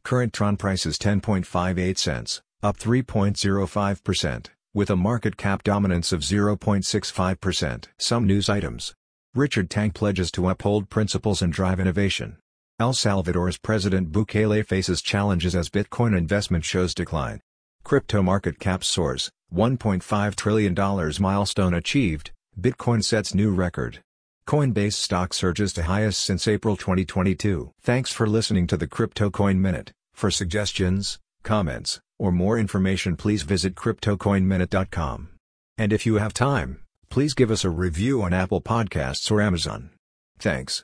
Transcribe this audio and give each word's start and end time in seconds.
Current 0.03 0.33
Tron 0.33 0.57
price 0.57 0.85
is 0.85 0.99
10.58 0.99 1.97
cents, 1.97 2.43
up 2.61 2.77
3.05%, 2.77 4.47
with 4.75 4.91
a 4.91 4.97
market 4.97 5.37
cap 5.37 5.63
dominance 5.63 6.11
of 6.11 6.23
0.65%. 6.23 7.85
Some 7.99 8.27
news 8.27 8.49
items. 8.49 8.95
Richard 9.33 9.71
Teng 9.71 9.95
pledges 9.95 10.33
to 10.33 10.49
uphold 10.49 10.91
principles 10.91 11.41
and 11.41 11.53
drive 11.53 11.79
innovation. 11.79 12.39
El 12.81 12.95
Salvador's 12.95 13.59
President 13.59 14.11
Bukele 14.11 14.67
faces 14.67 15.03
challenges 15.03 15.55
as 15.55 15.69
Bitcoin 15.69 16.17
investment 16.17 16.65
shows 16.65 16.95
decline. 16.95 17.39
Crypto 17.85 18.23
market 18.23 18.59
cap 18.59 18.83
soars, 18.83 19.31
$1.5 19.55 20.35
trillion 20.35 20.75
milestone 21.21 21.75
achieved, 21.75 22.31
Bitcoin 22.59 23.05
sets 23.05 23.35
new 23.35 23.53
record. 23.53 23.99
Coinbase 24.47 24.95
stock 24.95 25.35
surges 25.35 25.75
to 25.75 25.83
highest 25.83 26.21
since 26.21 26.49
April 26.49 26.75
2022. 26.75 27.71
Thanks 27.83 28.15
for 28.15 28.27
listening 28.27 28.67
to 28.69 28.79
the 28.79 28.87
Crypto 28.87 29.29
Coin 29.29 29.61
Minute. 29.61 29.93
For 30.15 30.31
suggestions, 30.31 31.19
comments, 31.43 32.01
or 32.19 32.33
more 32.33 32.59
information 32.59 33.15
please 33.15 33.43
visit 33.43 33.75
CryptoCoinMinute.com. 33.75 35.29
And 35.77 35.93
if 35.93 36.07
you 36.07 36.15
have 36.15 36.33
time, 36.33 36.81
please 37.11 37.35
give 37.35 37.51
us 37.51 37.63
a 37.63 37.69
review 37.69 38.23
on 38.23 38.33
Apple 38.33 38.63
Podcasts 38.63 39.31
or 39.31 39.43
Amazon. 39.43 39.91
Thanks. 40.39 40.79